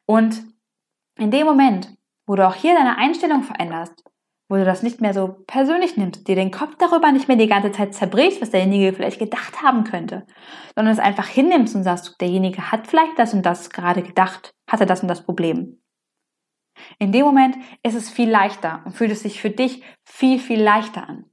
Und 0.05 0.43
in 1.17 1.31
dem 1.31 1.45
Moment, 1.45 1.95
wo 2.25 2.35
du 2.35 2.47
auch 2.47 2.55
hier 2.55 2.75
deine 2.75 2.97
Einstellung 2.97 3.43
veränderst, 3.43 4.03
wo 4.49 4.55
du 4.55 4.65
das 4.65 4.81
nicht 4.81 4.99
mehr 4.99 5.13
so 5.13 5.43
persönlich 5.45 5.95
nimmst, 5.95 6.27
dir 6.27 6.35
den 6.35 6.51
Kopf 6.51 6.75
darüber 6.77 7.11
nicht 7.11 7.27
mehr 7.27 7.37
die 7.37 7.47
ganze 7.47 7.71
Zeit 7.71 7.93
zerbrichst, 7.93 8.41
was 8.41 8.49
derjenige 8.49 8.93
vielleicht 8.93 9.19
gedacht 9.19 9.61
haben 9.61 9.83
könnte, 9.83 10.25
sondern 10.75 10.91
es 10.91 10.99
einfach 10.99 11.27
hinnimmst 11.27 11.75
und 11.75 11.83
sagst, 11.83 12.19
derjenige 12.19 12.71
hat 12.71 12.87
vielleicht 12.87 13.17
das 13.17 13.33
und 13.33 13.45
das 13.45 13.69
gerade 13.69 14.01
gedacht, 14.01 14.55
hatte 14.69 14.87
das 14.87 15.01
und 15.03 15.07
das 15.07 15.23
Problem. 15.23 15.79
In 16.97 17.11
dem 17.11 17.25
Moment 17.25 17.57
ist 17.83 17.93
es 17.93 18.09
viel 18.09 18.29
leichter 18.29 18.81
und 18.85 18.93
fühlt 18.93 19.11
es 19.11 19.21
sich 19.21 19.39
für 19.39 19.51
dich 19.51 19.83
viel, 20.03 20.39
viel 20.39 20.61
leichter 20.61 21.07
an. 21.07 21.25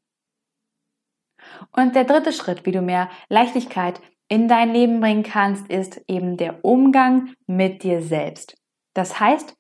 Und 1.73 1.95
der 1.95 2.05
dritte 2.05 2.33
Schritt, 2.33 2.67
wie 2.67 2.73
du 2.73 2.83
mehr 2.83 3.09
Leichtigkeit 3.29 4.01
in 4.29 4.49
dein 4.49 4.73
Leben 4.73 5.01
bringen 5.01 5.23
kannst, 5.23 5.69
ist 5.69 6.03
eben 6.09 6.37
der 6.37 6.65
Umgang 6.65 7.33
mit 7.47 7.83
dir 7.83 8.03
selbst. 8.03 8.57
Das 8.95 9.21
heißt, 9.21 9.57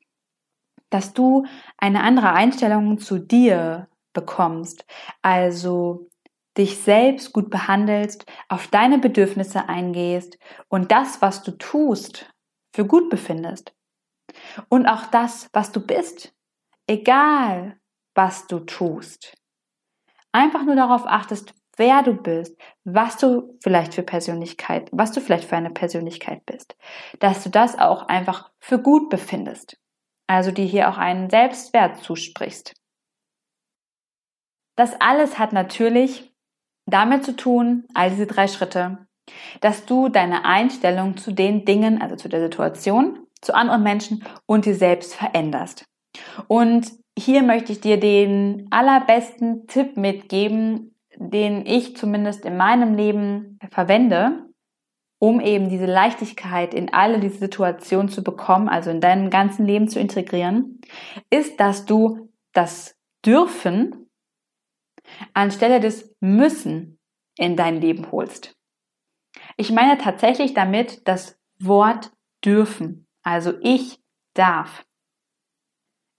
dass 0.90 1.12
du 1.12 1.44
eine 1.78 2.02
andere 2.02 2.32
Einstellung 2.32 2.98
zu 2.98 3.18
dir 3.18 3.88
bekommst. 4.12 4.84
Also 5.22 6.08
dich 6.56 6.78
selbst 6.78 7.32
gut 7.32 7.50
behandelst, 7.50 8.24
auf 8.48 8.68
deine 8.68 8.98
Bedürfnisse 8.98 9.68
eingehst 9.68 10.38
und 10.68 10.90
das, 10.90 11.20
was 11.20 11.42
du 11.42 11.52
tust, 11.52 12.32
für 12.74 12.86
gut 12.86 13.10
befindest. 13.10 13.74
Und 14.68 14.86
auch 14.86 15.06
das, 15.06 15.50
was 15.52 15.72
du 15.72 15.86
bist, 15.86 16.34
egal 16.86 17.78
was 18.14 18.46
du 18.46 18.60
tust. 18.60 19.34
Einfach 20.32 20.64
nur 20.64 20.76
darauf 20.76 21.06
achtest, 21.06 21.54
wer 21.76 22.02
du 22.02 22.14
bist, 22.14 22.56
was 22.84 23.18
du 23.18 23.58
vielleicht 23.62 23.94
für 23.94 24.02
Persönlichkeit, 24.02 24.88
was 24.92 25.12
du 25.12 25.20
vielleicht 25.20 25.48
für 25.48 25.56
eine 25.56 25.70
Persönlichkeit 25.70 26.44
bist, 26.46 26.76
dass 27.20 27.42
du 27.42 27.50
das 27.50 27.78
auch 27.78 28.08
einfach 28.08 28.50
für 28.58 28.78
gut 28.78 29.10
befindest. 29.10 29.78
Also 30.28 30.50
dir 30.50 30.64
hier 30.64 30.88
auch 30.88 30.98
einen 30.98 31.30
Selbstwert 31.30 32.02
zusprichst. 32.02 32.74
Das 34.76 35.00
alles 35.00 35.38
hat 35.38 35.52
natürlich 35.52 36.32
damit 36.86 37.24
zu 37.24 37.34
tun, 37.34 37.84
all 37.94 38.10
diese 38.10 38.26
drei 38.26 38.46
Schritte, 38.46 39.06
dass 39.60 39.86
du 39.86 40.08
deine 40.08 40.44
Einstellung 40.44 41.16
zu 41.16 41.32
den 41.32 41.64
Dingen, 41.64 42.00
also 42.00 42.16
zu 42.16 42.28
der 42.28 42.40
Situation, 42.40 43.26
zu 43.40 43.54
anderen 43.54 43.82
Menschen 43.82 44.24
und 44.46 44.66
dir 44.66 44.74
selbst 44.74 45.14
veränderst. 45.14 45.84
Und 46.48 46.92
hier 47.18 47.42
möchte 47.42 47.72
ich 47.72 47.80
dir 47.80 47.98
den 47.98 48.68
allerbesten 48.70 49.66
Tipp 49.66 49.96
mitgeben, 49.96 50.94
den 51.16 51.64
ich 51.64 51.96
zumindest 51.96 52.44
in 52.44 52.56
meinem 52.56 52.94
Leben 52.94 53.58
verwende, 53.70 54.45
um 55.18 55.40
eben 55.40 55.68
diese 55.68 55.86
Leichtigkeit 55.86 56.74
in 56.74 56.92
alle 56.92 57.20
diese 57.20 57.38
Situationen 57.38 58.08
zu 58.08 58.22
bekommen, 58.22 58.68
also 58.68 58.90
in 58.90 59.00
deinem 59.00 59.30
ganzen 59.30 59.64
Leben 59.64 59.88
zu 59.88 59.98
integrieren, 59.98 60.80
ist, 61.30 61.58
dass 61.58 61.86
du 61.86 62.32
das 62.52 62.96
Dürfen 63.24 64.10
anstelle 65.34 65.80
des 65.80 66.14
Müssen 66.20 66.98
in 67.36 67.56
dein 67.56 67.80
Leben 67.80 68.10
holst. 68.12 68.56
Ich 69.56 69.70
meine 69.70 69.98
tatsächlich 69.98 70.54
damit 70.54 71.06
das 71.08 71.38
Wort 71.58 72.12
dürfen, 72.44 73.06
also 73.22 73.54
ich 73.60 74.00
darf. 74.34 74.84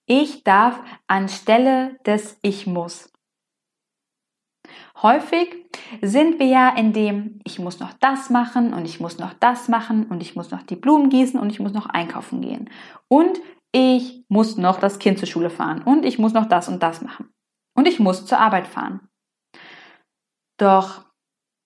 Ich 0.06 0.44
darf 0.44 0.82
anstelle 1.08 1.98
des 2.06 2.40
Ich 2.42 2.66
muss. 2.66 3.12
Häufig 5.02 5.56
sind 6.02 6.40
wir 6.40 6.48
ja 6.48 6.70
in 6.70 6.94
dem, 6.94 7.40
ich 7.44 7.60
muss 7.60 7.80
noch 7.80 7.94
das 7.94 8.30
machen 8.30 8.74
und 8.74 8.86
ich 8.86 9.00
muss 9.00 9.20
noch 9.20 9.34
das 9.34 9.68
machen 9.68 10.06
und 10.08 10.22
ich 10.22 10.36
muss 10.36 10.52
noch 10.52 10.64
die 10.64 10.76
Blumen 10.76 11.10
gießen 11.10 11.40
und 11.40 11.50
ich 11.50 11.60
muss 11.60 11.74
noch 11.74 11.88
einkaufen 11.88 12.42
gehen. 12.42 12.70
Und 13.08 13.40
ich 13.72 14.24
muss 14.30 14.58
noch 14.58 14.80
das 14.80 15.00
Kind 15.00 15.20
zur 15.20 15.28
Schule 15.28 15.50
fahren 15.50 15.84
und 15.84 16.06
ich 16.06 16.20
muss 16.20 16.34
noch 16.34 16.46
das 16.46 16.68
und 16.68 16.82
das 16.82 17.02
machen. 17.02 17.30
Und 17.76 17.88
ich 17.88 18.00
muss 18.00 18.26
zur 18.26 18.40
Arbeit 18.40 18.68
fahren. 18.68 19.08
Doch 20.58 21.06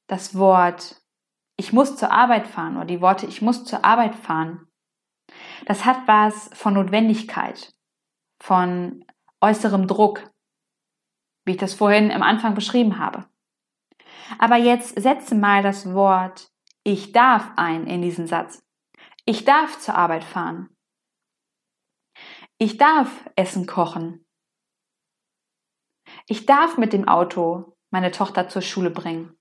das 0.07 0.35
Wort 0.35 1.01
ich 1.61 1.73
muss 1.73 1.95
zur 1.95 2.11
Arbeit 2.11 2.47
fahren 2.47 2.75
oder 2.75 2.85
die 2.85 3.01
Worte 3.01 3.27
ich 3.27 3.43
muss 3.43 3.65
zur 3.65 3.85
Arbeit 3.85 4.15
fahren, 4.15 4.67
das 5.67 5.85
hat 5.85 6.07
was 6.07 6.49
von 6.53 6.73
Notwendigkeit, 6.73 7.71
von 8.41 9.05
äußerem 9.41 9.85
Druck, 9.85 10.30
wie 11.45 11.51
ich 11.51 11.57
das 11.57 11.73
vorhin 11.73 12.09
im 12.09 12.23
Anfang 12.23 12.55
beschrieben 12.55 12.99
habe. 12.99 13.25
Aber 14.39 14.57
jetzt 14.57 14.99
setze 14.99 15.35
mal 15.35 15.61
das 15.61 15.93
Wort 15.93 16.51
ich 16.83 17.11
darf 17.11 17.51
ein 17.57 17.85
in 17.85 18.01
diesen 18.01 18.25
Satz. 18.25 18.63
Ich 19.25 19.45
darf 19.45 19.77
zur 19.77 19.95
Arbeit 19.95 20.23
fahren. 20.23 20.75
Ich 22.57 22.77
darf 22.77 23.29
Essen 23.35 23.67
kochen. 23.67 24.25
Ich 26.27 26.45
darf 26.45 26.77
mit 26.77 26.91
dem 26.93 27.07
Auto 27.07 27.77
meine 27.91 28.11
Tochter 28.11 28.49
zur 28.49 28.63
Schule 28.63 28.89
bringen. 28.89 29.37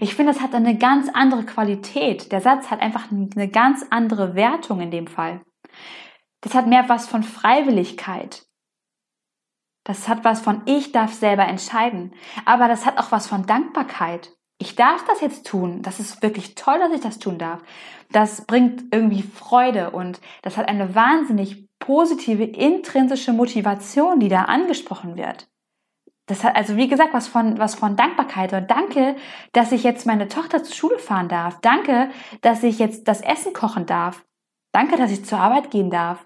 Ich 0.00 0.14
finde, 0.14 0.32
das 0.32 0.42
hat 0.42 0.54
eine 0.54 0.76
ganz 0.76 1.08
andere 1.08 1.44
Qualität. 1.46 2.32
Der 2.32 2.40
Satz 2.40 2.70
hat 2.70 2.80
einfach 2.80 3.10
eine 3.10 3.48
ganz 3.48 3.86
andere 3.90 4.34
Wertung 4.34 4.80
in 4.80 4.90
dem 4.90 5.06
Fall. 5.06 5.44
Das 6.40 6.54
hat 6.54 6.66
mehr 6.66 6.88
was 6.88 7.08
von 7.08 7.22
Freiwilligkeit. 7.22 8.44
Das 9.84 10.08
hat 10.08 10.24
was 10.24 10.40
von 10.40 10.62
ich 10.66 10.92
darf 10.92 11.12
selber 11.12 11.44
entscheiden. 11.44 12.14
Aber 12.44 12.68
das 12.68 12.86
hat 12.86 12.98
auch 12.98 13.10
was 13.10 13.26
von 13.26 13.46
Dankbarkeit. 13.46 14.32
Ich 14.58 14.76
darf 14.76 15.04
das 15.06 15.20
jetzt 15.20 15.46
tun. 15.46 15.82
Das 15.82 15.98
ist 15.98 16.22
wirklich 16.22 16.54
toll, 16.54 16.78
dass 16.78 16.92
ich 16.92 17.00
das 17.00 17.18
tun 17.18 17.38
darf. 17.38 17.60
Das 18.12 18.46
bringt 18.46 18.84
irgendwie 18.92 19.22
Freude 19.22 19.90
und 19.90 20.20
das 20.42 20.56
hat 20.56 20.68
eine 20.68 20.94
wahnsinnig 20.94 21.68
positive 21.80 22.44
intrinsische 22.44 23.32
Motivation, 23.32 24.20
die 24.20 24.28
da 24.28 24.42
angesprochen 24.42 25.16
wird. 25.16 25.48
Das 26.26 26.44
hat 26.44 26.54
also, 26.54 26.76
wie 26.76 26.86
gesagt, 26.86 27.12
was 27.12 27.26
von, 27.26 27.58
was 27.58 27.74
von 27.74 27.96
Dankbarkeit. 27.96 28.52
Und 28.52 28.70
danke, 28.70 29.16
dass 29.52 29.72
ich 29.72 29.82
jetzt 29.82 30.06
meine 30.06 30.28
Tochter 30.28 30.62
zur 30.62 30.74
Schule 30.74 30.98
fahren 30.98 31.28
darf. 31.28 31.60
Danke, 31.60 32.10
dass 32.42 32.62
ich 32.62 32.78
jetzt 32.78 33.08
das 33.08 33.20
Essen 33.20 33.52
kochen 33.52 33.86
darf. 33.86 34.24
Danke, 34.72 34.96
dass 34.96 35.10
ich 35.10 35.24
zur 35.24 35.40
Arbeit 35.40 35.70
gehen 35.70 35.90
darf. 35.90 36.24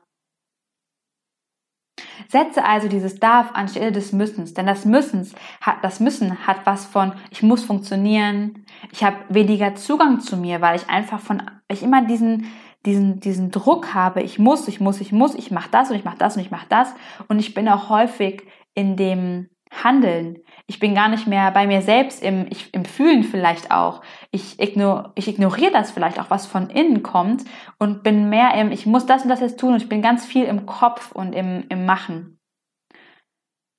Setze 2.29 2.65
also 2.65 2.89
dieses 2.89 3.17
darf 3.17 3.53
anstelle 3.55 3.93
des 3.93 4.13
müssens, 4.13 4.53
denn 4.53 4.67
das 4.67 4.85
müssens 4.85 5.35
hat, 5.61 5.77
das 5.83 6.01
müssen 6.01 6.47
hat 6.47 6.59
was 6.65 6.85
von 6.85 7.13
ich 7.31 7.43
muss 7.43 7.65
funktionieren, 7.65 8.67
ich 8.93 9.03
habe 9.03 9.17
weniger 9.29 9.75
Zugang 9.75 10.21
zu 10.21 10.37
mir, 10.37 10.61
weil 10.61 10.77
ich 10.77 10.91
einfach 10.91 11.21
von 11.21 11.43
ich 11.69 11.83
immer 11.83 12.05
diesen 12.05 12.47
diesen 12.85 13.21
diesen 13.21 13.51
Druck 13.51 13.95
habe, 13.95 14.23
ich 14.23 14.39
muss, 14.39 14.69
ich 14.69 14.81
muss, 14.81 15.01
ich 15.01 15.13
muss, 15.13 15.35
ich 15.35 15.51
mache 15.51 15.71
das 15.71 15.91
und 15.91 15.97
ich 15.97 16.05
mache 16.05 16.19
das 16.19 16.37
und 16.37 16.43
ich 16.43 16.51
mache 16.51 16.67
das 16.69 16.95
und 17.29 17.39
ich 17.39 17.55
bin 17.55 17.69
auch 17.69 17.89
häufig 17.89 18.43
in 18.75 18.97
dem 18.97 19.49
Handeln. 19.71 20.39
Ich 20.69 20.81
bin 20.81 20.97
gar 20.97 21.09
nicht 21.09 21.29
mehr 21.29 21.53
bei 21.53 21.67
mir 21.67 21.81
selbst 21.81 22.23
im, 22.25 22.47
ich, 22.51 22.75
im 22.75 22.85
Fühlen 22.85 23.23
vielleicht 23.23 23.71
auch. 23.71 24.03
Ich, 24.33 24.59
ignor, 24.59 25.13
ich 25.15 25.29
ignoriere 25.29 25.71
das 25.71 25.93
vielleicht 25.93 26.19
auch, 26.19 26.29
was 26.29 26.47
von 26.47 26.71
innen 26.71 27.05
kommt 27.05 27.45
und 27.79 28.03
bin 28.03 28.29
mehr 28.29 28.53
im, 28.55 28.73
ich 28.73 28.85
muss 28.85 29.07
das 29.07 29.23
und 29.23 29.29
das 29.29 29.41
jetzt 29.41 29.61
tun 29.61 29.75
und 29.75 29.83
ich 29.83 29.89
bin 29.89 30.03
ganz 30.03 30.27
viel 30.27 30.45
im 30.45 30.67
Kopf 30.67 31.13
und 31.13 31.35
im, 31.35 31.65
im 31.69 31.87
Machen. 31.87 32.41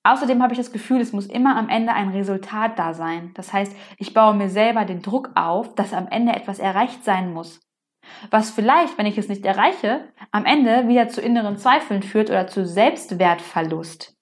Außerdem 0.08 0.42
habe 0.42 0.54
ich 0.54 0.58
das 0.58 0.72
Gefühl, 0.72 1.02
es 1.02 1.12
muss 1.12 1.26
immer 1.26 1.58
am 1.58 1.68
Ende 1.68 1.92
ein 1.92 2.10
Resultat 2.10 2.80
da 2.80 2.94
sein. 2.94 3.32
Das 3.34 3.52
heißt, 3.52 3.76
ich 3.98 4.14
baue 4.14 4.34
mir 4.34 4.48
selber 4.48 4.86
den 4.86 5.02
Druck 5.02 5.32
auf, 5.36 5.76
dass 5.76 5.94
am 5.94 6.08
Ende 6.08 6.32
etwas 6.32 6.60
erreicht 6.60 7.04
sein 7.04 7.34
muss. 7.34 7.60
Was 8.32 8.52
vielleicht, 8.52 8.98
wenn 8.98 9.06
ich 9.06 9.18
es 9.18 9.28
nicht 9.28 9.46
erreiche, 9.46 10.08
am 10.32 10.46
Ende 10.46 10.88
wieder 10.88 11.10
zu 11.10 11.20
inneren 11.20 11.58
Zweifeln 11.58 12.04
führt 12.04 12.30
oder 12.30 12.48
zu 12.48 12.66
Selbstwertverlust. 12.66 14.17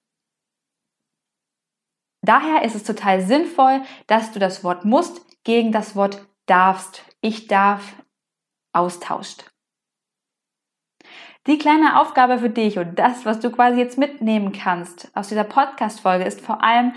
Daher 2.26 2.64
ist 2.64 2.74
es 2.74 2.82
total 2.82 3.20
sinnvoll, 3.20 3.82
dass 4.08 4.32
du 4.32 4.40
das 4.40 4.64
Wort 4.64 4.84
musst 4.84 5.24
gegen 5.44 5.70
das 5.70 5.94
Wort 5.94 6.26
darfst. 6.46 7.04
Ich 7.20 7.46
darf 7.46 7.94
austauscht. 8.72 9.44
Die 11.46 11.58
kleine 11.58 12.00
Aufgabe 12.00 12.38
für 12.38 12.50
dich 12.50 12.80
und 12.80 12.98
das, 12.98 13.24
was 13.24 13.38
du 13.38 13.50
quasi 13.50 13.78
jetzt 13.78 13.96
mitnehmen 13.96 14.50
kannst 14.50 15.08
aus 15.14 15.28
dieser 15.28 15.44
Podcast-Folge, 15.44 16.24
ist 16.24 16.40
vor 16.40 16.64
allem, 16.64 16.92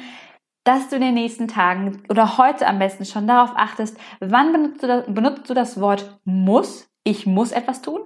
dass 0.63 0.89
du 0.89 0.95
in 0.95 1.03
den 1.03 1.13
nächsten 1.13 1.47
Tagen 1.47 2.03
oder 2.09 2.39
heute 2.39 2.65
am 2.65 2.79
besten 2.79 3.05
schon 3.05 3.27
darauf 3.27 3.51
achtest, 3.55 3.99
wann 4.19 4.51
benutzt 4.51 4.81
du 4.81 4.87
das, 4.87 5.05
benutzt 5.05 5.49
du 5.49 5.53
das 5.53 5.79
Wort 5.79 6.19
muss, 6.25 6.89
ich 7.03 7.27
muss 7.27 7.51
etwas 7.51 7.83
tun? 7.83 8.01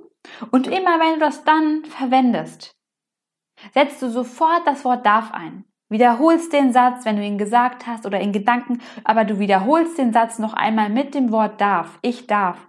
Und 0.52 0.68
immer 0.68 1.00
wenn 1.00 1.14
du 1.14 1.20
das 1.22 1.46
dann 1.46 1.86
verwendest, 1.86 2.76
setzt 3.74 4.02
du 4.02 4.10
sofort 4.10 4.68
das 4.68 4.84
Wort 4.84 5.06
darf 5.06 5.32
ein. 5.32 5.64
Wiederholst 5.94 6.52
den 6.54 6.74
Satz, 6.74 7.06
wenn 7.06 7.18
du 7.18 7.24
ihn 7.24 7.38
gesagt 7.38 7.86
hast 7.86 8.08
oder 8.08 8.20
in 8.20 8.32
Gedanken, 8.32 8.82
aber 9.04 9.26
du 9.26 9.38
wiederholst 9.38 10.00
den 10.00 10.12
Satz 10.12 10.40
noch 10.40 10.54
einmal 10.54 10.90
mit 10.90 11.14
dem 11.14 11.32
Wort 11.32 11.62
darf. 11.62 12.00
Ich 12.02 12.26
darf. 12.26 12.68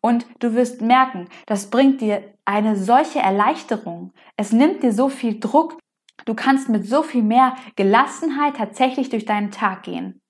Und 0.00 0.24
du 0.38 0.54
wirst 0.54 0.80
merken, 0.80 1.28
das 1.44 1.68
bringt 1.68 2.00
dir 2.00 2.24
eine 2.46 2.74
solche 2.74 3.18
Erleichterung. 3.18 4.14
Es 4.38 4.50
nimmt 4.50 4.82
dir 4.82 4.94
so 4.94 5.10
viel 5.10 5.38
Druck. 5.40 5.78
Du 6.24 6.32
kannst 6.32 6.70
mit 6.70 6.86
so 6.86 7.02
viel 7.02 7.22
mehr 7.22 7.54
Gelassenheit 7.76 8.56
tatsächlich 8.56 9.10
durch 9.10 9.26
deinen 9.26 9.50
Tag 9.50 9.82
gehen. 9.82 10.22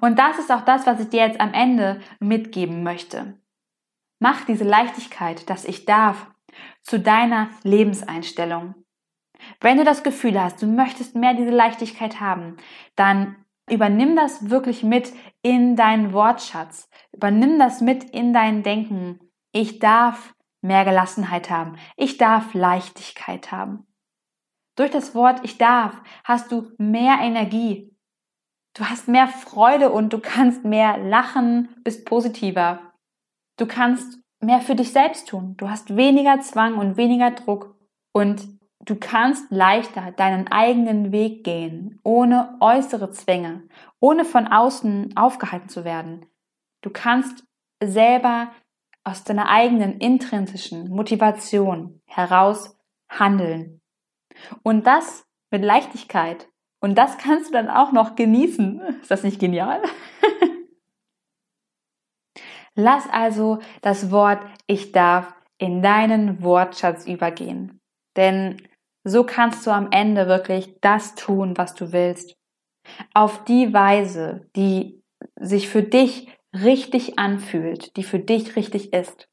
Und 0.00 0.20
das 0.20 0.38
ist 0.38 0.52
auch 0.52 0.62
das, 0.62 0.86
was 0.86 1.00
ich 1.00 1.08
dir 1.08 1.26
jetzt 1.26 1.40
am 1.40 1.52
Ende 1.52 2.00
mitgeben 2.20 2.84
möchte. 2.84 3.40
Mach 4.20 4.44
diese 4.44 4.62
Leichtigkeit, 4.62 5.50
dass 5.50 5.64
ich 5.64 5.84
darf, 5.84 6.28
zu 6.84 7.00
deiner 7.00 7.50
Lebenseinstellung. 7.64 8.85
Wenn 9.60 9.78
du 9.78 9.84
das 9.84 10.02
Gefühl 10.02 10.40
hast, 10.40 10.62
du 10.62 10.66
möchtest 10.66 11.14
mehr 11.14 11.34
diese 11.34 11.50
Leichtigkeit 11.50 12.20
haben, 12.20 12.56
dann 12.94 13.36
übernimm 13.68 14.16
das 14.16 14.50
wirklich 14.50 14.82
mit 14.82 15.12
in 15.42 15.76
deinen 15.76 16.12
Wortschatz. 16.12 16.88
Übernimm 17.12 17.58
das 17.58 17.80
mit 17.80 18.04
in 18.04 18.32
dein 18.32 18.62
Denken. 18.62 19.20
Ich 19.52 19.78
darf 19.78 20.34
mehr 20.62 20.84
Gelassenheit 20.84 21.50
haben. 21.50 21.76
Ich 21.96 22.18
darf 22.18 22.54
Leichtigkeit 22.54 23.52
haben. 23.52 23.86
Durch 24.76 24.90
das 24.90 25.14
Wort 25.14 25.40
ich 25.42 25.58
darf 25.58 25.94
hast 26.24 26.52
du 26.52 26.70
mehr 26.78 27.18
Energie. 27.20 27.96
Du 28.74 28.84
hast 28.84 29.08
mehr 29.08 29.26
Freude 29.26 29.90
und 29.90 30.12
du 30.12 30.18
kannst 30.18 30.64
mehr 30.64 30.98
lachen, 30.98 31.70
bist 31.82 32.04
positiver. 32.04 32.92
Du 33.56 33.66
kannst 33.66 34.18
mehr 34.40 34.60
für 34.60 34.74
dich 34.74 34.92
selbst 34.92 35.28
tun. 35.28 35.56
Du 35.56 35.70
hast 35.70 35.96
weniger 35.96 36.40
Zwang 36.40 36.74
und 36.76 36.98
weniger 36.98 37.30
Druck 37.30 37.74
und 38.12 38.55
du 38.86 38.96
kannst 38.96 39.50
leichter 39.50 40.12
deinen 40.12 40.48
eigenen 40.48 41.12
Weg 41.12 41.44
gehen, 41.44 42.00
ohne 42.02 42.56
äußere 42.60 43.10
Zwänge, 43.10 43.68
ohne 44.00 44.24
von 44.24 44.46
außen 44.46 45.16
aufgehalten 45.16 45.68
zu 45.68 45.84
werden. 45.84 46.26
Du 46.80 46.90
kannst 46.90 47.44
selber 47.82 48.52
aus 49.04 49.24
deiner 49.24 49.48
eigenen 49.48 49.98
intrinsischen 49.98 50.88
Motivation 50.88 52.00
heraus 52.06 52.76
handeln. 53.08 53.80
Und 54.62 54.86
das 54.86 55.26
mit 55.50 55.64
Leichtigkeit. 55.64 56.48
Und 56.80 56.96
das 56.96 57.18
kannst 57.18 57.48
du 57.48 57.52
dann 57.52 57.68
auch 57.68 57.92
noch 57.92 58.16
genießen. 58.16 58.80
Ist 59.00 59.10
das 59.10 59.22
nicht 59.22 59.38
genial? 59.38 59.82
Lass 62.74 63.08
also 63.10 63.60
das 63.80 64.10
Wort 64.10 64.40
ich 64.66 64.92
darf 64.92 65.34
in 65.58 65.82
deinen 65.82 66.42
Wortschatz 66.42 67.06
übergehen. 67.06 67.80
Denn 68.16 68.60
so 69.08 69.22
kannst 69.22 69.64
du 69.64 69.70
am 69.70 69.92
Ende 69.92 70.26
wirklich 70.26 70.80
das 70.80 71.14
tun, 71.14 71.56
was 71.56 71.74
du 71.74 71.92
willst. 71.92 72.34
Auf 73.14 73.44
die 73.44 73.72
Weise, 73.72 74.50
die 74.56 75.00
sich 75.36 75.68
für 75.68 75.84
dich 75.84 76.28
richtig 76.52 77.16
anfühlt, 77.16 77.96
die 77.96 78.02
für 78.02 78.18
dich 78.18 78.56
richtig 78.56 78.92
ist. 78.92 79.28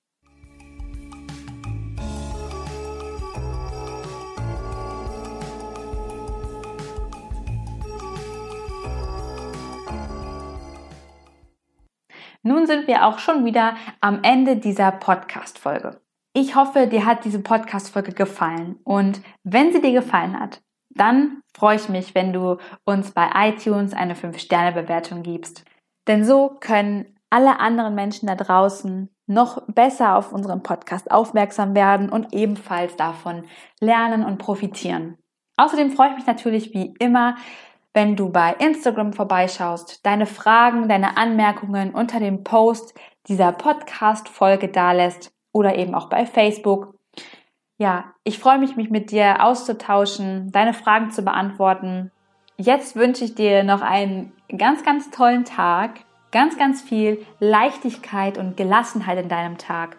Nun 12.44 12.68
sind 12.68 12.88
wir 12.88 13.08
auch 13.08 13.18
schon 13.18 13.44
wieder 13.44 13.76
am 14.02 14.20
Ende 14.22 14.58
dieser 14.58 14.92
Podcast-Folge. 14.92 16.00
Ich 16.36 16.56
hoffe, 16.56 16.88
dir 16.88 17.06
hat 17.06 17.26
diese 17.26 17.42
Podcast-Folge 17.42 18.12
gefallen 18.12 18.80
und 18.84 19.22
wenn 19.44 19.72
sie 19.72 19.82
dir 19.82 19.94
gefallen 19.94 20.40
hat, 20.40 20.62
dann 20.90 21.42
freue 21.56 21.76
ich 21.76 21.90
mich, 21.90 22.16
wenn 22.16 22.34
du 22.34 22.58
uns 22.86 23.12
bei 23.12 23.30
iTunes 23.36 23.94
eine 23.94 24.16
5-Sterne-Bewertung 24.16 25.22
gibst. 25.22 25.64
Denn 26.08 26.26
so 26.26 26.58
können 26.60 27.20
alle 27.30 27.60
anderen 27.60 27.94
Menschen 27.94 28.28
da 28.28 28.36
draußen 28.36 29.10
noch 29.28 29.66
besser 29.68 30.16
auf 30.16 30.34
unseren 30.34 30.64
Podcast 30.64 31.12
aufmerksam 31.12 31.76
werden 31.76 32.10
und 32.10 32.34
ebenfalls 32.34 32.96
davon 32.96 33.44
lernen 33.80 34.24
und 34.24 34.38
profitieren. 34.38 35.18
Außerdem 35.58 35.92
freue 35.92 36.10
ich 36.10 36.16
mich 36.16 36.28
natürlich 36.28 36.74
wie 36.74 36.94
immer, 37.00 37.36
wenn 37.94 38.16
du 38.16 38.32
bei 38.32 38.54
Instagram 38.54 39.14
vorbeischaust, 39.14 40.04
deine 40.04 40.26
Fragen, 40.26 40.90
deine 40.90 41.16
Anmerkungen 41.16 41.94
unter 41.94 42.20
dem 42.20 42.44
Post 42.44 42.96
dieser 43.28 43.52
Podcast-Folge 43.52 44.70
dalässt 44.70 45.33
oder 45.54 45.78
eben 45.78 45.96
auch 45.96 46.10
bei 46.10 46.26
Facebook. 46.26 46.96
Ja, 47.78 48.06
ich 48.26 48.40
freue 48.40 48.60
mich, 48.60 48.76
mich 48.76 48.90
mit 48.90 49.12
dir 49.12 49.44
auszutauschen, 49.44 50.52
deine 50.52 50.74
Fragen 50.74 51.12
zu 51.12 51.22
beantworten. 51.22 52.12
Jetzt 52.58 52.96
wünsche 52.96 53.24
ich 53.24 53.36
dir 53.36 53.64
noch 53.64 53.82
einen 53.82 54.34
ganz, 54.58 54.84
ganz 54.84 55.10
tollen 55.10 55.46
Tag, 55.46 56.02
ganz, 56.32 56.58
ganz 56.58 56.82
viel 56.82 57.26
Leichtigkeit 57.40 58.38
und 58.38 58.58
Gelassenheit 58.58 59.18
in 59.18 59.30
deinem 59.30 59.58
Tag. 59.58 59.98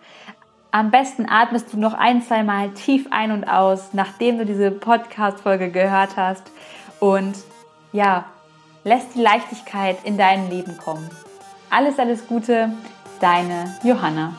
Am 0.71 0.90
besten 0.90 1.29
atmest 1.29 1.73
du 1.73 1.79
noch 1.79 1.95
ein, 1.95 2.21
zwei 2.21 2.43
Mal 2.43 2.71
tief 2.71 3.07
ein 3.11 3.31
und 3.31 3.45
aus, 3.45 3.93
nachdem 3.93 4.38
du 4.38 4.45
diese 4.45 4.73
Podcast-Folge 4.73 5.71
gehört 5.71 6.17
hast. 6.17 6.51
Und 6.99 7.37
ja, 7.93 8.25
lässt 8.83 9.14
die 9.14 9.23
Leichtigkeit 9.23 9.99
in 10.05 10.19
dein 10.19 10.51
Leben 10.51 10.77
kommen. 10.77 11.09
Alles, 11.71 11.99
alles 11.99 12.27
Gute, 12.27 12.73
deine 13.21 13.79
Johanna. 13.85 14.35